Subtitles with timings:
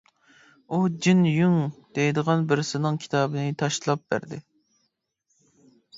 [0.71, 0.77] ئۇ
[1.07, 1.59] جىن يۇڭ
[1.99, 4.41] دەيدىغان بىرسىنىڭ كىتابىنى تاشلاپ بەردى.